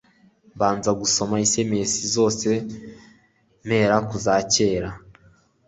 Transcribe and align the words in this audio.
mbanza 0.55 0.89
gusoma 1.01 1.35
sms 1.51 1.91
zose 2.15 2.47
mpera 3.65 3.95
kuza 4.09 4.33
cyera 4.53 4.89